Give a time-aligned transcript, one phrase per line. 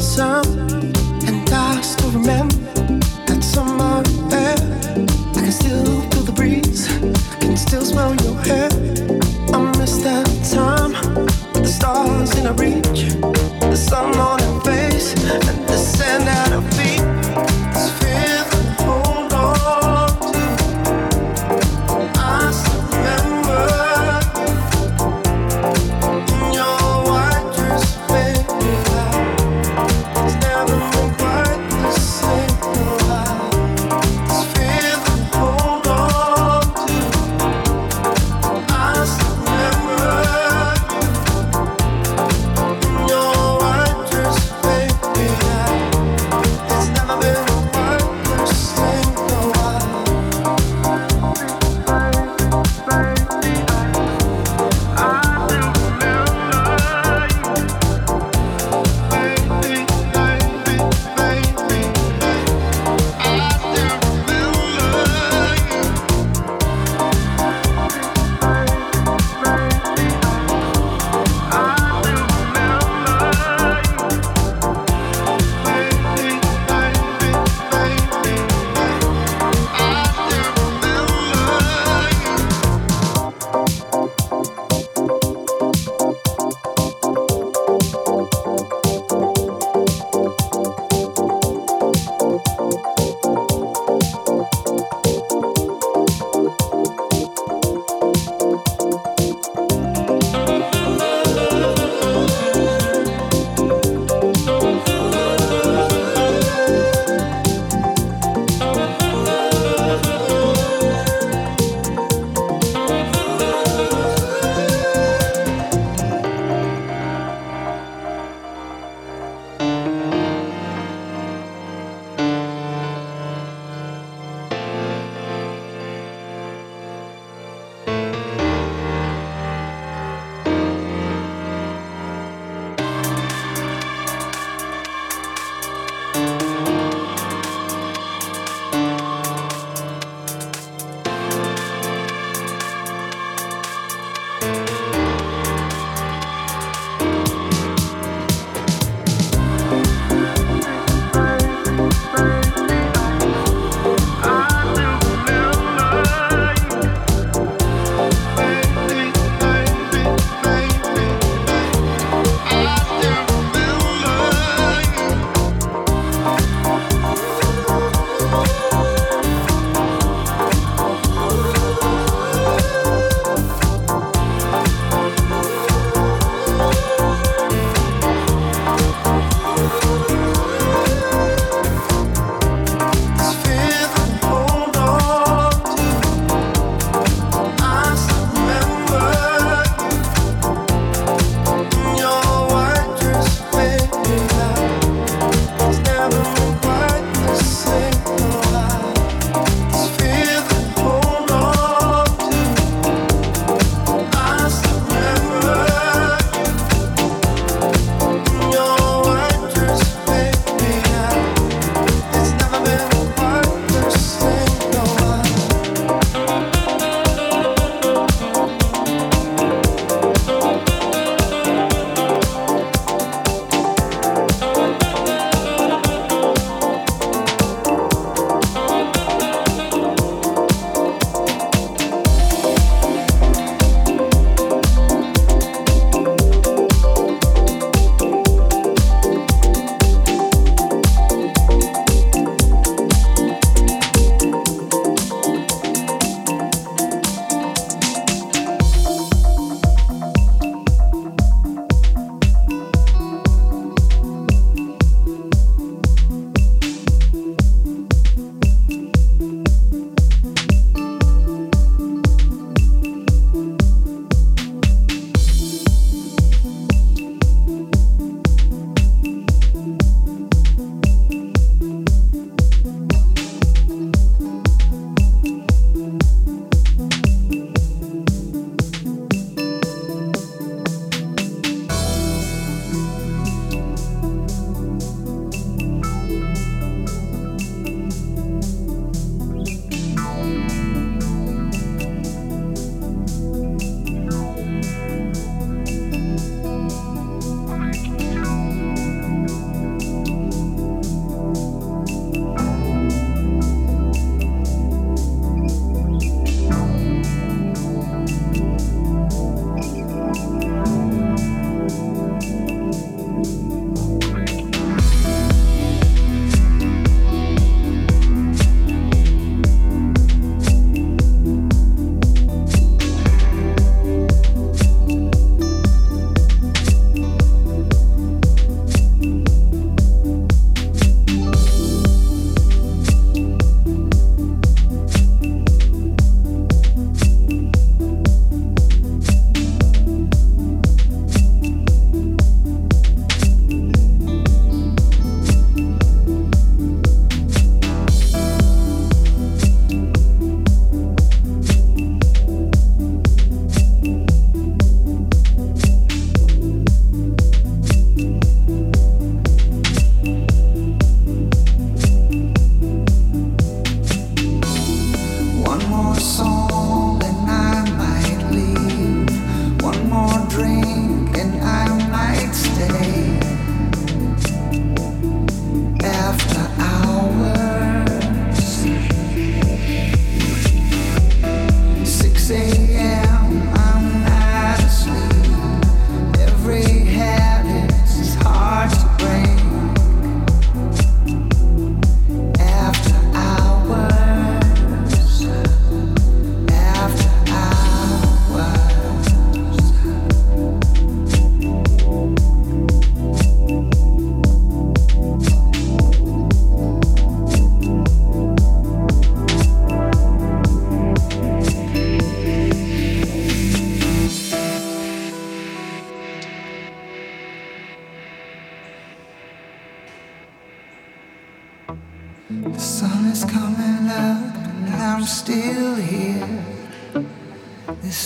[0.00, 0.40] say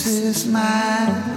[0.07, 1.34] is my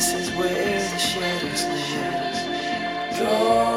[0.00, 3.18] This is where the shadows live.
[3.18, 3.69] Go.